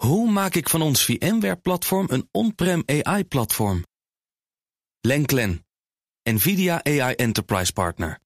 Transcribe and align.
Hoe 0.00 0.30
maak 0.30 0.54
ik 0.54 0.68
van 0.68 0.82
ons 0.82 1.04
VMware-platform 1.04 2.06
een 2.10 2.28
on-prem 2.30 2.82
AI-platform? 2.86 3.84
Lenklen, 5.00 5.66
NVIDIA 6.22 6.84
AI 6.84 7.14
Enterprise 7.14 7.72
Partner. 7.72 8.18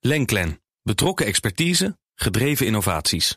Lenklen, 0.00 0.60
betrokken 0.82 1.26
expertise, 1.26 1.98
gedreven 2.14 2.66
innovaties. 2.66 3.36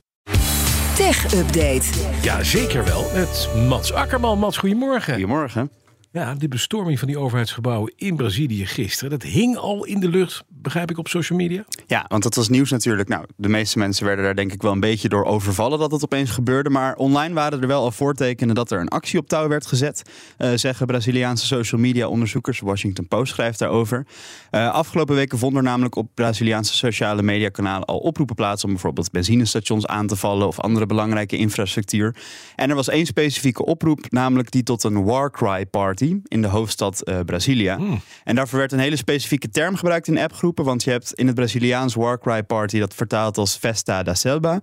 Tech 0.95 1.33
Update. 1.33 1.83
Ja, 2.21 2.43
zeker 2.43 2.85
wel. 2.85 3.11
Met 3.13 3.49
Mats 3.67 3.93
Akkerman. 3.93 4.39
Mats, 4.39 4.57
goedemorgen. 4.57 5.13
Goedemorgen. 5.13 5.71
Ja, 6.13 6.35
die 6.35 6.47
bestorming 6.47 6.99
van 6.99 7.07
die 7.07 7.17
overheidsgebouwen 7.17 7.93
in 7.95 8.15
Brazilië 8.15 8.65
gisteren, 8.65 9.09
dat 9.09 9.23
hing 9.23 9.57
al 9.57 9.85
in 9.85 9.99
de 9.99 10.09
lucht, 10.09 10.43
begrijp 10.47 10.89
ik, 10.89 10.97
op 10.97 11.07
social 11.07 11.37
media? 11.37 11.65
Ja, 11.87 12.05
want 12.07 12.23
dat 12.23 12.35
was 12.35 12.49
nieuws 12.49 12.71
natuurlijk. 12.71 13.09
Nou, 13.09 13.25
de 13.35 13.49
meeste 13.49 13.77
mensen 13.77 14.05
werden 14.05 14.25
daar 14.25 14.35
denk 14.35 14.53
ik 14.53 14.61
wel 14.61 14.71
een 14.71 14.79
beetje 14.79 15.09
door 15.09 15.25
overvallen 15.25 15.79
dat 15.79 15.91
het 15.91 16.03
opeens 16.03 16.31
gebeurde. 16.31 16.69
Maar 16.69 16.95
online 16.95 17.33
waren 17.33 17.61
er 17.61 17.67
wel 17.67 17.83
al 17.83 17.91
voortekenen 17.91 18.55
dat 18.55 18.71
er 18.71 18.79
een 18.79 18.87
actie 18.87 19.19
op 19.19 19.27
touw 19.27 19.47
werd 19.47 19.65
gezet, 19.65 20.01
uh, 20.37 20.51
zeggen 20.55 20.85
Braziliaanse 20.85 21.45
social 21.45 21.81
media 21.81 22.07
onderzoekers. 22.07 22.59
Washington 22.59 23.07
Post 23.07 23.33
schrijft 23.33 23.59
daarover. 23.59 24.05
Uh, 24.51 24.71
afgelopen 24.71 25.15
weken 25.15 25.37
vonden 25.37 25.57
er 25.57 25.69
namelijk 25.69 25.95
op 25.95 26.09
Braziliaanse 26.13 26.73
sociale 26.73 27.23
mediakanalen 27.23 27.85
al 27.85 27.97
oproepen 27.97 28.35
plaats 28.35 28.63
om 28.63 28.69
bijvoorbeeld 28.69 29.11
benzinestations 29.11 29.87
aan 29.87 30.07
te 30.07 30.15
vallen 30.15 30.47
of 30.47 30.59
andere 30.59 30.85
belangrijke 30.85 31.37
infrastructuur. 31.37 32.15
En 32.55 32.69
er 32.69 32.75
was 32.75 32.89
één 32.89 33.05
specifieke 33.05 33.65
oproep, 33.65 34.05
namelijk 34.09 34.51
die 34.51 34.63
tot 34.63 34.83
een 34.83 35.03
war 35.03 35.31
cry 35.31 35.65
party 35.65 36.01
in 36.27 36.41
de 36.41 36.47
hoofdstad 36.47 37.01
uh, 37.09 37.19
Brasilia. 37.25 37.77
Hmm. 37.77 38.01
En 38.23 38.35
daarvoor 38.35 38.59
werd 38.59 38.71
een 38.71 38.79
hele 38.79 38.95
specifieke 38.95 39.49
term 39.49 39.75
gebruikt 39.75 40.07
in 40.07 40.17
appgroepen. 40.17 40.65
Want 40.65 40.83
je 40.83 40.91
hebt 40.91 41.13
in 41.13 41.27
het 41.27 41.35
Braziliaans 41.35 41.95
Warcry 41.95 42.43
Party 42.43 42.79
dat 42.79 42.93
vertaald 42.93 43.37
als 43.37 43.55
Festa 43.57 44.03
da 44.03 44.13
Selva. 44.13 44.59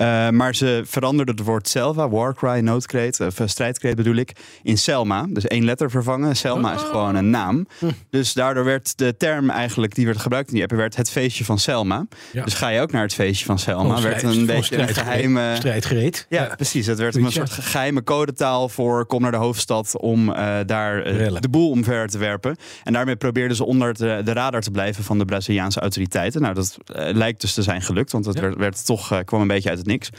Uh, 0.00 0.28
maar 0.28 0.54
ze 0.54 0.82
veranderden 0.86 1.36
het 1.36 1.44
woord 1.44 1.68
Selva, 1.68 2.08
Warcry, 2.08 2.60
noodkreet, 2.60 3.20
of 3.20 3.40
strijdkreet 3.44 3.96
bedoel 3.96 4.14
ik, 4.14 4.32
in 4.62 4.78
Selma. 4.78 5.26
Dus 5.28 5.46
één 5.46 5.64
letter 5.64 5.90
vervangen. 5.90 6.36
Selma 6.36 6.74
is 6.74 6.80
gewoon 6.80 7.14
een 7.14 7.30
naam. 7.30 7.66
Hm. 7.78 7.86
Dus 8.10 8.32
daardoor 8.32 8.64
werd 8.64 8.98
de 8.98 9.16
term 9.16 9.50
eigenlijk 9.50 9.94
die 9.94 10.06
werd 10.06 10.18
gebruikt 10.18 10.48
in 10.48 10.54
die 10.54 10.62
app, 10.62 10.72
werd 10.72 10.96
het 10.96 11.10
feestje 11.10 11.44
van 11.44 11.58
Selma. 11.58 12.06
Ja. 12.32 12.44
Dus 12.44 12.54
ga 12.54 12.68
je 12.68 12.80
ook 12.80 12.92
naar 12.92 13.02
het 13.02 13.14
feestje 13.14 13.44
van 13.44 13.58
Selma. 13.58 13.96
Oh, 13.96 14.02
werd 14.02 14.22
een 14.22 14.46
beetje 14.46 14.76
een 14.76 14.88
geheime... 14.88 15.54
Strijdgereed. 15.56 16.26
Ja, 16.28 16.42
ja, 16.42 16.54
precies. 16.54 16.86
Het 16.86 16.98
werd 16.98 17.14
een 17.14 17.32
soort 17.32 17.50
geheime 17.50 18.02
codetaal 18.02 18.68
voor 18.68 19.06
kom 19.06 19.22
naar 19.22 19.30
de 19.30 19.36
hoofdstad 19.36 19.98
om 19.98 20.28
uh, 20.28 20.34
daar 20.66 20.77
uh, 20.86 21.40
de 21.40 21.48
boel 21.48 21.70
omver 21.70 22.08
te 22.08 22.18
werpen. 22.18 22.56
En 22.84 22.92
daarmee 22.92 23.16
probeerden 23.16 23.56
ze 23.56 23.64
onder 23.64 23.94
de, 23.94 24.20
de 24.24 24.32
radar 24.32 24.60
te 24.60 24.70
blijven 24.70 25.04
van 25.04 25.18
de 25.18 25.24
Braziliaanse 25.24 25.80
autoriteiten. 25.80 26.42
Nou, 26.42 26.54
dat 26.54 26.78
lijkt 26.94 27.40
dus 27.40 27.54
te 27.54 27.62
zijn 27.62 27.82
gelukt, 27.82 28.12
want 28.12 28.24
het 28.24 28.34
ja. 28.34 28.40
werd, 28.40 28.56
werd, 28.56 28.86
toch, 28.86 29.24
kwam 29.24 29.40
een 29.40 29.46
beetje 29.46 29.68
uit 29.68 29.78
het 29.78 29.86
niks. 29.86 30.10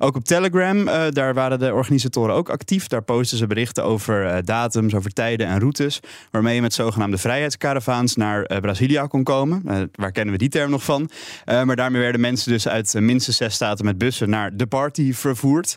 Ook 0.00 0.16
op 0.16 0.24
Telegram, 0.24 0.88
uh, 0.88 1.04
daar 1.10 1.34
waren 1.34 1.58
de 1.58 1.74
organisatoren 1.74 2.34
ook 2.34 2.48
actief. 2.48 2.86
Daar 2.86 3.02
posten 3.02 3.38
ze 3.38 3.46
berichten 3.46 3.84
over 3.84 4.24
uh, 4.24 4.36
datums, 4.44 4.94
over 4.94 5.12
tijden 5.12 5.46
en 5.46 5.58
routes. 5.58 6.00
Waarmee 6.30 6.54
je 6.54 6.60
met 6.60 6.74
zogenaamde 6.74 7.18
vrijheidscaravaans 7.18 8.16
naar 8.16 8.50
uh, 8.50 8.58
Brasilia 8.58 9.06
kon 9.06 9.22
komen. 9.22 9.62
waar 9.94 10.12
kennen 10.12 10.32
we 10.32 10.38
die 10.38 10.48
term 10.48 10.70
nog 10.70 10.84
van? 10.84 11.10
maar 11.44 11.76
daarmee 11.76 12.00
werden 12.00 12.20
mensen 12.20 12.52
dus 12.52 12.68
uit 12.68 12.94
minstens 12.94 13.36
zes 13.36 13.54
staten 13.54 13.84
met 13.84 13.98
bussen 13.98 14.30
naar 14.30 14.56
de 14.56 14.66
party 14.66 15.12
vervoerd. 15.12 15.76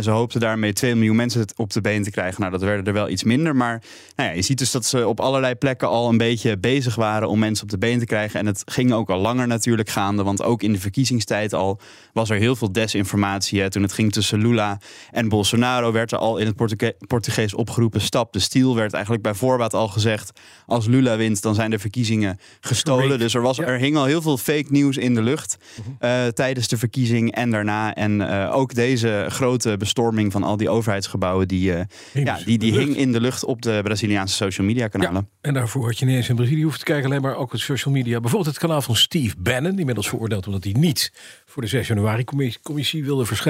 ze 0.00 0.10
hoopten 0.10 0.40
daarmee 0.40 0.72
2 0.72 0.94
miljoen 0.94 1.16
mensen 1.16 1.44
op 1.56 1.72
de 1.72 1.80
been 1.80 2.02
te 2.02 2.10
krijgen. 2.10 2.40
Nou, 2.40 2.52
dat 2.52 2.62
werden 2.62 2.84
er 2.84 2.92
wel 2.92 3.08
iets 3.08 3.24
minder. 3.24 3.56
Maar 3.56 3.82
nou 4.16 4.28
ja, 4.28 4.34
je 4.34 4.42
ziet 4.42 4.58
dus 4.58 4.70
dat 4.70 4.84
ze 4.84 5.08
op 5.08 5.20
allerlei 5.20 5.54
plekken 5.54 5.88
al 5.88 6.08
een 6.08 6.18
beetje 6.18 6.58
bezig 6.58 6.94
waren 6.94 7.28
om 7.28 7.38
mensen 7.38 7.64
op 7.64 7.70
de 7.70 7.78
been 7.78 7.98
te 7.98 8.06
krijgen. 8.06 8.40
En 8.40 8.46
het 8.46 8.62
ging 8.64 8.92
ook 8.92 9.10
al 9.10 9.18
langer 9.18 9.46
natuurlijk 9.46 9.88
gaande. 9.88 10.22
Want 10.22 10.42
ook 10.42 10.62
in 10.62 10.72
de 10.72 10.80
verkiezingstijd 10.80 11.52
al 11.52 11.80
was 12.12 12.30
er 12.30 12.36
heel 12.36 12.56
veel 12.56 12.72
desinformatie 12.72 13.53
toen 13.68 13.82
het 13.82 13.92
ging 13.92 14.12
tussen 14.12 14.38
Lula 14.38 14.78
en 15.10 15.28
Bolsonaro, 15.28 15.92
werd 15.92 16.12
er 16.12 16.18
al 16.18 16.38
in 16.38 16.46
het 16.46 16.56
Portuge 16.56 16.96
Portugees 17.06 17.54
opgeroepen: 17.54 18.00
stap 18.00 18.32
de 18.32 18.38
stiel. 18.38 18.74
Werd 18.74 18.92
eigenlijk 18.92 19.22
bij 19.22 19.34
voorbaat 19.34 19.74
al 19.74 19.88
gezegd: 19.88 20.40
als 20.66 20.86
Lula 20.86 21.16
wint, 21.16 21.42
dan 21.42 21.54
zijn 21.54 21.70
de 21.70 21.78
verkiezingen 21.78 22.38
gestolen. 22.60 23.18
Dus 23.18 23.34
er, 23.34 23.42
was, 23.42 23.58
er 23.58 23.78
hing 23.78 23.96
al 23.96 24.04
heel 24.04 24.22
veel 24.22 24.38
fake 24.38 24.66
nieuws 24.68 24.96
in 24.96 25.14
de 25.14 25.22
lucht 25.22 25.56
uh, 26.00 26.26
tijdens 26.26 26.68
de 26.68 26.76
verkiezing 26.76 27.32
en 27.32 27.50
daarna. 27.50 27.94
En 27.94 28.20
uh, 28.20 28.56
ook 28.56 28.74
deze 28.74 29.26
grote 29.28 29.76
bestorming 29.76 30.32
van 30.32 30.42
al 30.42 30.56
die 30.56 30.70
overheidsgebouwen, 30.70 31.48
die, 31.48 31.72
uh, 31.72 31.80
ja, 32.12 32.38
die, 32.44 32.58
die 32.58 32.72
hing 32.72 32.96
in 32.96 33.12
de 33.12 33.20
lucht 33.20 33.44
op 33.44 33.62
de 33.62 33.80
Braziliaanse 33.82 34.34
social 34.34 34.66
media 34.66 34.88
kanalen. 34.88 35.28
Ja, 35.30 35.48
en 35.48 35.54
daarvoor 35.54 35.84
had 35.84 35.98
je 35.98 36.04
niet 36.04 36.16
eens 36.16 36.28
in 36.28 36.36
Brazilië 36.36 36.62
hoeft 36.62 36.78
te 36.78 36.84
kijken, 36.84 37.10
alleen 37.10 37.22
maar 37.22 37.36
ook 37.36 37.52
het 37.52 37.60
social 37.60 37.94
media. 37.94 38.20
Bijvoorbeeld 38.20 38.54
het 38.54 38.58
kanaal 38.58 38.82
van 38.82 38.96
Steve 38.96 39.34
Bannon, 39.38 39.70
die 39.70 39.78
inmiddels 39.78 40.08
veroordeeld 40.08 40.46
omdat 40.46 40.64
hij 40.64 40.72
niet 40.72 41.12
voor 41.46 41.62
de 41.62 41.68
6 41.68 41.88
januari 41.88 42.24
commissie 42.62 43.04
wilde 43.04 43.24
verschijnen. 43.24 43.43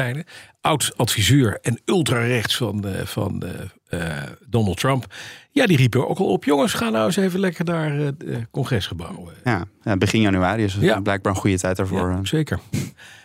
Oud-adviseur 0.61 1.59
en 1.63 1.81
ultrarechts 1.85 2.57
van, 2.57 2.87
uh, 2.87 3.01
van 3.05 3.43
uh, 3.91 4.01
Donald 4.49 4.77
Trump. 4.77 5.15
Ja, 5.51 5.67
die 5.67 5.77
riep 5.77 5.95
er 5.95 6.07
ook 6.07 6.19
al 6.19 6.27
op. 6.27 6.45
Jongens, 6.45 6.73
ga 6.73 6.91
nou 6.91 7.07
eens 7.07 7.17
even 7.17 7.41
lekker 7.41 7.65
naar 7.65 7.91
het 7.93 8.25
congresgebouw. 8.51 9.31
Ja, 9.45 9.65
ja, 9.83 9.97
begin 9.97 10.21
januari 10.21 10.65
is 10.65 10.77
ja. 10.81 11.01
blijkbaar 11.01 11.33
een 11.33 11.41
goede 11.41 11.59
tijd 11.59 11.77
daarvoor. 11.77 12.11
Ja, 12.11 12.25
zeker. 12.25 12.59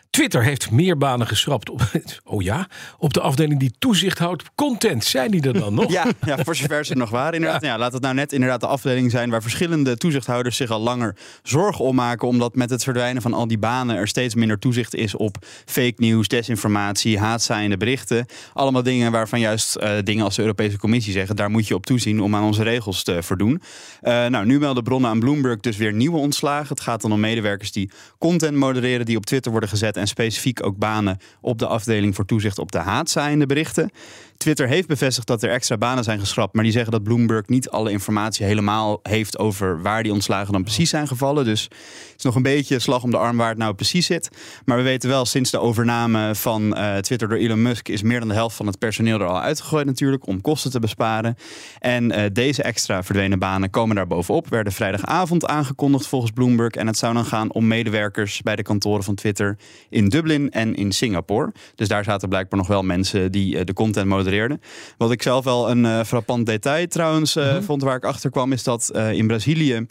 Twitter 0.09 0.43
heeft 0.43 0.71
meer 0.71 0.97
banen 0.97 1.27
geschrapt. 1.27 1.69
Op, 1.69 1.81
oh 2.23 2.41
ja, 2.41 2.67
op 2.97 3.13
de 3.13 3.19
afdeling 3.19 3.59
die 3.59 3.73
toezicht 3.79 4.17
houdt 4.17 4.41
op 4.41 4.49
content. 4.55 5.05
Zijn 5.05 5.31
die 5.31 5.41
er 5.41 5.53
dan 5.53 5.73
nog? 5.73 5.91
ja, 5.99 6.05
ja, 6.25 6.37
voor 6.43 6.55
zover 6.55 6.85
ze 6.85 6.95
nog 6.95 7.09
waren. 7.09 7.33
Inderdaad. 7.33 7.61
Ja. 7.61 7.77
laat 7.77 7.93
het 7.93 8.01
nou 8.01 8.13
net 8.13 8.33
inderdaad 8.33 8.59
de 8.59 8.67
afdeling 8.67 9.11
zijn 9.11 9.29
waar 9.29 9.41
verschillende 9.41 9.97
toezichthouders 9.97 10.57
zich 10.57 10.69
al 10.69 10.79
langer 10.79 11.15
zorgen 11.43 11.85
om 11.85 11.95
maken. 11.95 12.27
Omdat 12.27 12.55
met 12.55 12.69
het 12.69 12.83
verdwijnen 12.83 13.21
van 13.21 13.33
al 13.33 13.47
die 13.47 13.57
banen 13.57 13.95
er 13.95 14.07
steeds 14.07 14.35
minder 14.35 14.59
toezicht 14.59 14.95
is 14.95 15.15
op 15.15 15.37
fake 15.65 15.93
news, 15.95 16.27
desinformatie, 16.27 17.19
haatzaaiende 17.19 17.77
berichten. 17.77 18.25
Allemaal 18.53 18.83
dingen 18.83 19.11
waarvan 19.11 19.39
juist 19.39 19.77
uh, 19.77 19.91
dingen 20.03 20.23
als 20.23 20.35
de 20.35 20.41
Europese 20.41 20.77
Commissie 20.77 21.13
zeggen: 21.13 21.35
daar 21.35 21.49
moet 21.49 21.67
je 21.67 21.75
op 21.75 21.85
toezien 21.85 22.21
om 22.21 22.35
aan 22.35 22.43
onze 22.43 22.63
regels 22.63 23.03
te 23.03 23.23
voldoen. 23.23 23.61
Uh, 24.01 24.25
nou, 24.25 24.45
nu 24.45 24.59
melden 24.59 24.83
bronnen 24.83 25.09
aan 25.09 25.19
Bloomberg 25.19 25.59
dus 25.59 25.77
weer 25.77 25.93
nieuwe 25.93 26.17
ontslagen. 26.17 26.67
Het 26.67 26.81
gaat 26.81 27.01
dan 27.01 27.11
om 27.11 27.19
medewerkers 27.19 27.71
die 27.71 27.91
content 28.17 28.57
modereren, 28.57 29.05
die 29.05 29.17
op 29.17 29.25
Twitter 29.25 29.51
worden 29.51 29.69
gezet 29.69 29.97
en 29.99 30.07
specifiek 30.07 30.65
ook 30.65 30.77
banen 30.77 31.17
op 31.41 31.59
de 31.59 31.67
afdeling 31.67 32.15
voor 32.15 32.25
toezicht 32.25 32.59
op 32.59 32.71
de 32.71 32.77
haatzaaiende 32.77 33.45
berichten. 33.45 33.91
Twitter 34.39 34.67
heeft 34.67 34.87
bevestigd 34.87 35.27
dat 35.27 35.43
er 35.43 35.49
extra 35.49 35.77
banen 35.77 36.03
zijn 36.03 36.19
geschrapt, 36.19 36.53
maar 36.53 36.63
die 36.63 36.73
zeggen 36.73 36.91
dat 36.91 37.03
Bloomberg 37.03 37.47
niet 37.47 37.69
alle 37.69 37.91
informatie 37.91 38.45
helemaal 38.45 38.99
heeft 39.03 39.39
over 39.39 39.81
waar 39.81 40.03
die 40.03 40.11
ontslagen 40.11 40.53
dan 40.53 40.63
precies 40.63 40.89
zijn 40.89 41.07
gevallen. 41.07 41.45
Dus 41.45 41.63
het 41.63 42.13
is 42.17 42.23
nog 42.23 42.35
een 42.35 42.41
beetje 42.41 42.79
slag 42.79 43.03
om 43.03 43.11
de 43.11 43.17
arm 43.17 43.37
waar 43.37 43.49
het 43.49 43.57
nou 43.57 43.73
precies 43.73 44.05
zit. 44.05 44.29
Maar 44.65 44.77
we 44.77 44.83
weten 44.83 45.09
wel, 45.09 45.25
sinds 45.25 45.51
de 45.51 45.59
overname 45.59 46.35
van 46.35 46.77
uh, 46.77 46.97
Twitter 46.97 47.27
door 47.27 47.37
Elon 47.37 47.61
Musk 47.61 47.87
is 47.87 48.01
meer 48.01 48.19
dan 48.19 48.27
de 48.27 48.33
helft 48.33 48.55
van 48.55 48.67
het 48.67 48.79
personeel 48.79 49.19
er 49.19 49.27
al 49.27 49.41
uitgegooid 49.41 49.85
natuurlijk 49.85 50.27
om 50.27 50.41
kosten 50.41 50.71
te 50.71 50.79
besparen. 50.79 51.35
En 51.79 52.11
uh, 52.11 52.25
deze 52.33 52.63
extra 52.63 53.03
verdwenen 53.03 53.39
banen 53.39 53.69
komen 53.69 53.95
daar 53.95 54.07
bovenop, 54.07 54.47
werden 54.49 54.73
vrijdagavond 54.73 55.45
aangekondigd 55.45 56.07
volgens 56.07 56.31
Bloomberg. 56.31 56.73
En 56.73 56.87
het 56.87 56.97
zou 56.97 57.13
dan 57.13 57.25
gaan 57.25 57.53
om 57.53 57.67
medewerkers 57.67 58.41
bij 58.41 58.55
de 58.55 58.63
kantoren 58.63 59.03
van 59.03 59.15
Twitter 59.15 59.57
in 59.89 60.09
Dublin 60.09 60.51
en 60.51 60.75
in 60.75 60.91
Singapore. 60.91 61.51
Dus 61.75 61.87
daar 61.87 62.03
zaten 62.03 62.29
blijkbaar 62.29 62.59
nog 62.59 62.67
wel 62.67 62.83
mensen 62.83 63.31
die 63.31 63.55
uh, 63.55 63.61
de 63.63 63.73
content 63.73 64.07
modereren 64.07 64.61
wat 64.97 65.11
ik 65.11 65.21
zelf 65.21 65.43
wel 65.43 65.69
een 65.69 65.83
uh, 65.83 66.03
frappant 66.03 66.45
detail 66.45 66.87
trouwens 66.87 67.35
mm 67.35 67.43
-hmm. 67.43 67.63
vond 67.63 67.81
waar 67.81 67.95
ik 67.95 68.05
achter 68.05 68.29
kwam, 68.29 68.51
is 68.51 68.63
dat 68.63 68.91
in 69.11 69.27
Brazilië 69.27 69.85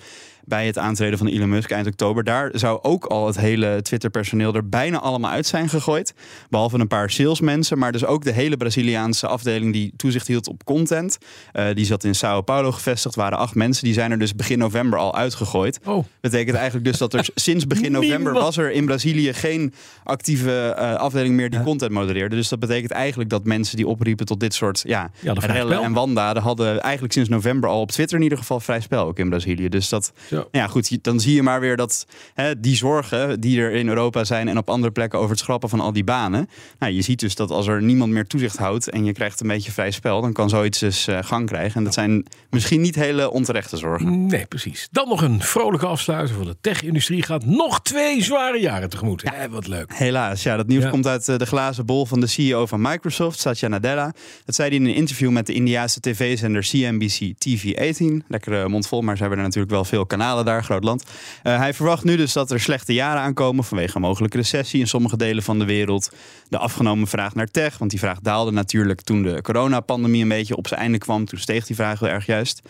bij 0.48 0.66
het 0.66 0.78
aantreden 0.78 1.18
van 1.18 1.26
Elon 1.26 1.48
Musk 1.48 1.70
eind 1.70 1.86
oktober. 1.86 2.24
Daar 2.24 2.50
zou 2.52 2.78
ook 2.82 3.04
al 3.04 3.26
het 3.26 3.38
hele 3.38 3.82
Twitter-personeel 3.82 4.54
er 4.54 4.68
bijna 4.68 4.98
allemaal 4.98 5.30
uit 5.30 5.46
zijn 5.46 5.68
gegooid. 5.68 6.14
Behalve 6.50 6.78
een 6.78 6.88
paar 6.88 7.10
salesmensen, 7.10 7.78
maar 7.78 7.92
dus 7.92 8.04
ook 8.04 8.24
de 8.24 8.32
hele 8.32 8.56
Braziliaanse 8.56 9.26
afdeling 9.26 9.72
die 9.72 9.92
toezicht 9.96 10.26
hield 10.26 10.48
op 10.48 10.64
content. 10.64 11.18
Uh, 11.52 11.66
die 11.74 11.84
zat 11.84 12.04
in 12.04 12.14
Sao 12.14 12.40
Paulo 12.40 12.72
gevestigd, 12.72 13.14
waren 13.14 13.38
acht 13.38 13.54
mensen. 13.54 13.84
Die 13.84 13.94
zijn 13.94 14.10
er 14.10 14.18
dus 14.18 14.34
begin 14.34 14.58
november 14.58 14.98
al 14.98 15.14
uitgegooid. 15.14 15.80
Oh. 15.84 16.04
Betekent 16.20 16.56
eigenlijk 16.56 16.86
dus 16.86 16.98
dat 16.98 17.14
er 17.14 17.28
sinds 17.34 17.66
begin 17.66 17.92
november 17.92 18.32
was 18.32 18.56
er 18.56 18.70
in 18.70 18.86
Brazilië 18.86 19.32
geen 19.32 19.72
actieve 20.04 20.76
uh, 20.78 20.94
afdeling 20.94 21.34
meer 21.34 21.50
die 21.50 21.62
content 21.62 21.92
modereerde. 21.92 22.36
Dus 22.36 22.48
dat 22.48 22.58
betekent 22.58 22.90
eigenlijk 22.90 23.30
dat 23.30 23.44
mensen 23.44 23.76
die 23.76 23.86
opriepen 23.86 24.26
tot 24.26 24.40
dit 24.40 24.54
soort 24.54 24.82
ja, 24.86 25.10
ja 25.20 25.32
rellen 25.32 25.82
en 25.82 25.92
wandaden 25.92 26.42
hadden 26.42 26.80
eigenlijk 26.80 27.12
sinds 27.12 27.28
november 27.28 27.68
al 27.68 27.80
op 27.80 27.90
Twitter 27.90 28.16
in 28.16 28.22
ieder 28.22 28.38
geval 28.38 28.60
vrij 28.60 28.80
spel 28.80 29.06
ook 29.06 29.18
in 29.18 29.28
Brazilië. 29.28 29.68
Dus 29.68 29.88
dat 29.88 30.12
ja. 30.52 30.60
Ja, 30.60 30.66
goed, 30.66 31.04
dan 31.04 31.20
zie 31.20 31.34
je 31.34 31.42
maar 31.42 31.60
weer 31.60 31.76
dat 31.76 32.06
hè, 32.34 32.60
die 32.60 32.76
zorgen 32.76 33.40
die 33.40 33.60
er 33.60 33.72
in 33.72 33.88
Europa 33.88 34.24
zijn 34.24 34.48
en 34.48 34.58
op 34.58 34.70
andere 34.70 34.92
plekken 34.92 35.18
over 35.18 35.30
het 35.30 35.38
schrappen 35.38 35.68
van 35.68 35.80
al 35.80 35.92
die 35.92 36.04
banen. 36.04 36.48
Nou, 36.78 36.92
je 36.92 37.02
ziet 37.02 37.20
dus 37.20 37.34
dat 37.34 37.50
als 37.50 37.66
er 37.66 37.82
niemand 37.82 38.12
meer 38.12 38.26
toezicht 38.26 38.56
houdt 38.56 38.90
en 38.90 39.04
je 39.04 39.12
krijgt 39.12 39.40
een 39.40 39.48
beetje 39.48 39.72
vrij 39.72 39.90
spel, 39.90 40.20
dan 40.20 40.32
kan 40.32 40.48
zoiets 40.48 40.78
dus 40.78 41.08
uh, 41.08 41.18
gang 41.22 41.46
krijgen. 41.46 41.76
En 41.76 41.84
dat 41.84 41.94
zijn 41.94 42.26
misschien 42.50 42.80
niet 42.80 42.94
hele 42.94 43.30
onterechte 43.30 43.76
zorgen. 43.76 44.26
Nee, 44.26 44.46
precies. 44.46 44.88
Dan 44.90 45.08
nog 45.08 45.22
een 45.22 45.42
vrolijke 45.42 45.86
afsluiter 45.86 46.34
van 46.34 46.44
de 46.44 46.56
tech-industrie 46.60 47.22
gaat 47.22 47.44
nog 47.44 47.82
twee 47.82 48.22
zware 48.22 48.60
jaren 48.60 48.90
tegemoet. 48.90 49.22
Ja, 49.22 49.48
wat 49.48 49.66
leuk. 49.66 49.92
Helaas, 49.94 50.42
ja, 50.42 50.56
dat 50.56 50.66
nieuws 50.66 50.82
ja. 50.82 50.90
komt 50.90 51.06
uit 51.06 51.28
uh, 51.28 51.36
de 51.36 51.46
glazen 51.46 51.86
bol 51.86 52.06
van 52.06 52.20
de 52.20 52.26
CEO 52.26 52.66
van 52.66 52.80
Microsoft, 52.80 53.38
Satya 53.40 53.68
Nadella. 53.68 54.12
Dat 54.44 54.54
zei 54.54 54.68
hij 54.68 54.78
in 54.78 54.86
een 54.86 54.94
interview 54.94 55.30
met 55.30 55.46
de 55.46 55.52
Indiaanse 55.52 56.00
tv-zender 56.00 56.62
CNBC 56.62 57.38
TV 57.38 57.74
18. 57.78 58.24
Lekkere 58.28 58.68
mond 58.68 58.86
vol, 58.86 59.00
maar 59.00 59.14
ze 59.14 59.20
hebben 59.20 59.38
er 59.38 59.44
natuurlijk 59.44 59.72
wel 59.72 59.84
veel 59.84 60.06
kanalen 60.06 60.27
kanalen 60.28 60.44
daar, 60.44 60.64
groot 60.64 60.84
land. 60.84 61.04
Eh, 61.42 61.58
hij 61.58 61.74
verwacht 61.74 62.04
nu 62.04 62.16
dus 62.16 62.32
dat 62.32 62.50
er 62.50 62.60
slechte 62.60 62.94
jaren 62.94 63.20
aankomen 63.20 63.64
vanwege 63.64 63.96
een 63.96 64.02
mogelijke 64.02 64.36
recessie 64.36 64.80
in 64.80 64.88
sommige 64.88 65.16
delen 65.16 65.42
van 65.42 65.58
de 65.58 65.64
wereld. 65.64 66.10
De 66.48 66.58
afgenomen 66.58 67.08
vraag 67.08 67.34
naar 67.34 67.46
tech, 67.46 67.78
want 67.78 67.90
die 67.90 68.00
vraag 68.00 68.20
daalde 68.20 68.50
natuurlijk 68.50 69.00
toen 69.00 69.22
de 69.22 69.42
coronapandemie 69.42 70.22
een 70.22 70.28
beetje 70.28 70.56
op 70.56 70.68
zijn 70.68 70.80
einde 70.80 70.98
kwam. 70.98 71.24
Toen 71.24 71.38
steeg 71.38 71.66
die 71.66 71.76
vraag 71.76 71.98
wel 71.98 72.10
erg 72.10 72.26
juist. 72.26 72.62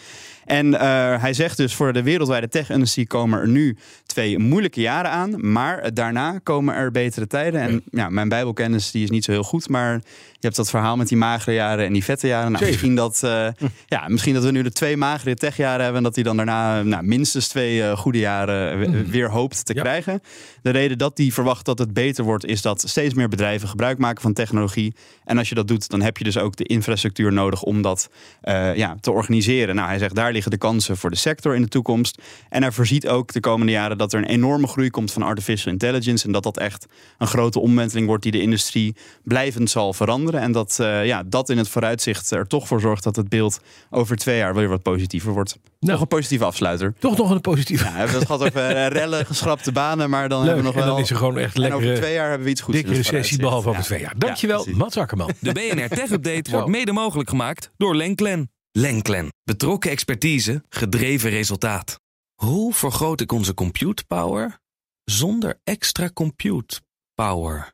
En 0.49 0.67
uh, 0.67 0.81
hij 1.21 1.33
zegt 1.33 1.57
dus 1.57 1.75
voor 1.75 1.93
de 1.93 2.03
wereldwijde 2.03 2.49
tech-industrie 2.49 3.07
komen 3.07 3.41
er 3.41 3.49
nu 3.49 3.77
twee 4.07 4.39
moeilijke 4.39 4.81
jaren 4.81 5.11
aan. 5.11 5.53
Maar 5.53 5.95
daarna 5.95 6.39
komen 6.43 6.75
er 6.75 6.91
betere 6.91 7.27
tijden. 7.27 7.61
En 7.61 7.83
ja, 7.91 8.09
mijn 8.09 8.29
bijbelkennis 8.29 8.91
die 8.91 9.03
is 9.03 9.11
niet 9.11 9.25
zo 9.25 9.31
heel 9.31 9.43
goed. 9.43 9.69
Maar 9.69 9.93
je 9.93 10.01
hebt 10.41 10.57
dat 10.57 10.71
verhaal 10.71 10.97
met 10.97 11.09
die 11.09 11.17
magere 11.17 11.55
jaren 11.55 11.87
en 11.87 11.93
die 11.93 12.05
vette 12.05 12.27
jaren. 12.27 12.53
Nou, 12.53 12.65
misschien, 12.65 12.95
dat, 12.95 13.21
uh, 13.25 13.49
ja, 13.87 14.09
misschien 14.09 14.35
dat 14.35 14.45
we 14.45 14.51
nu 14.51 14.63
de 14.63 14.73
twee 14.73 14.97
magere 14.97 15.35
techjaren 15.35 15.81
hebben. 15.81 15.97
En 15.97 16.03
dat 16.03 16.15
hij 16.15 16.25
dan 16.25 16.37
daarna 16.37 16.83
nou, 16.83 17.05
minstens 17.05 17.48
twee 17.49 17.79
uh, 17.79 17.97
goede 17.97 18.19
jaren 18.19 19.11
weer 19.11 19.31
hoopt 19.31 19.65
te 19.65 19.75
ja. 19.75 19.83
krijgen. 19.83 20.21
De 20.62 20.71
reden 20.71 20.99
dat 20.99 21.19
hij 21.19 21.31
verwacht 21.31 21.65
dat 21.65 21.79
het 21.79 21.93
beter 21.93 22.25
wordt, 22.25 22.45
is 22.45 22.62
dat 22.62 22.85
steeds 22.87 23.15
meer 23.15 23.29
bedrijven 23.29 23.69
gebruik 23.69 23.99
maken 23.99 24.23
van 24.23 24.33
technologie. 24.33 24.95
En 25.25 25.39
als 25.39 25.49
je 25.49 25.55
dat 25.55 25.69
doet, 25.69 25.89
dan 25.89 26.00
heb 26.00 26.17
je 26.17 26.25
dus 26.25 26.39
ook 26.39 26.56
de 26.56 26.65
infrastructuur 26.65 27.33
nodig 27.33 27.62
om 27.62 27.83
dat 27.83 28.11
uh, 28.43 28.77
ja, 28.77 28.97
te 29.00 29.11
organiseren. 29.11 29.75
Nou, 29.75 29.89
hij 29.89 29.99
zegt 29.99 30.15
daar 30.15 30.33
liggen 30.33 30.50
de 30.50 30.59
kansen 30.59 30.97
voor 30.97 31.11
de 31.11 31.17
sector 31.17 31.55
in 31.55 31.62
de 31.62 31.69
toekomst. 31.69 32.23
En 32.49 32.62
hij 32.62 32.73
voorziet 32.73 33.09
ook 33.09 33.33
de 33.33 33.41
komende 33.41 33.73
jaren 33.73 33.99
dat 33.99 34.12
er 34.12 34.19
een 34.19 34.29
enorme 34.29 34.67
groei 34.67 34.91
komt 34.91 35.12
van 35.12 35.23
artificial 35.23 35.73
intelligence. 35.73 36.27
En 36.27 36.33
dat 36.33 36.43
dat 36.43 36.59
echt 36.59 36.87
een 37.19 37.27
grote 37.27 37.61
omwenteling 37.61 38.06
wordt 38.06 38.23
die 38.23 38.33
de 38.33 38.41
industrie 38.41 38.97
blijvend 39.25 39.71
zal 39.71 39.93
veranderen. 39.93 40.41
En 40.41 40.53
dat 40.53 40.79
uh, 40.81 41.06
ja, 41.06 41.23
dat 41.23 41.49
in 41.49 41.59
het 41.59 41.69
vooruitzicht 41.69 42.31
er 42.31 42.47
toch 42.47 42.67
voor 42.67 42.81
zorgt 42.81 43.03
dat 43.03 43.17
het 43.17 43.29
beeld 43.29 43.61
over 43.91 44.17
twee 44.17 44.39
jaar 44.39 44.55
weer 44.55 44.69
wat 44.69 44.83
positiever 44.83 45.33
wordt. 45.33 45.59
Nou, 45.79 45.93
nog 45.93 46.01
een 46.01 46.09
positieve 46.09 46.45
afsluiter. 46.45 46.95
Toch 46.99 47.17
nog 47.17 47.31
een 47.31 47.41
positieve. 47.41 47.85
Ja, 47.85 47.93
we 47.93 47.99
hebben 47.99 48.17
het 48.17 48.27
gehad 48.27 48.43
over 48.43 48.71
uh, 48.71 48.87
rellen, 48.87 49.27
geschrapte 49.27 49.73
banen, 49.73 50.11
maar 50.11 50.29
dan 50.29 50.39
Leuk, 50.39 50.47
hebben 50.47 50.65
we 50.65 50.71
nog 50.71 50.81
en 50.81 50.87
wel. 50.87 50.95
dan 50.95 51.05
is 51.05 51.11
er 51.11 51.17
gewoon 51.17 51.39
echt 51.39 51.57
lekker. 51.57 51.79
over 51.79 51.95
twee 51.95 52.13
jaar 52.13 52.29
hebben 52.29 52.45
we 52.45 52.51
iets 52.53 52.61
goeds. 52.61 52.79
Dikke 52.79 52.95
recessie, 52.95 53.39
behalve 53.39 53.69
over 53.69 53.83
twee 53.83 54.01
jaar. 54.01 54.19
Dankjewel, 54.19 54.69
ja, 54.69 54.77
Mats 54.77 54.97
Akkerman. 54.97 55.33
De 55.41 55.53
BNR 55.53 55.89
Tech 55.89 56.11
Update 56.11 56.51
wordt 56.55 56.69
mede 56.69 56.93
mogelijk 56.93 57.29
gemaakt 57.29 57.71
door 57.77 57.97
Lenklen. 57.97 58.51
Lenklen. 58.73 59.33
Betrokken 59.45 59.91
expertise, 59.91 60.65
gedreven 60.69 61.31
resultaat. 61.31 62.01
Hoe 62.35 62.75
vergroot 62.75 63.21
ik 63.21 63.33
onze 63.33 63.55
compute 63.55 64.05
power 64.05 64.59
zonder 65.05 65.61
extra 65.65 66.11
compute 66.15 66.81
power? 67.15 67.73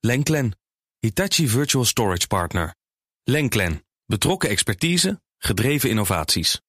Lenklen. 0.00 0.58
Hitachi 0.98 1.48
Virtual 1.48 1.84
Storage 1.84 2.26
Partner. 2.26 2.74
Lenklen. 3.24 3.84
Betrokken 4.06 4.48
expertise, 4.48 5.20
gedreven 5.38 5.88
innovaties. 5.90 6.60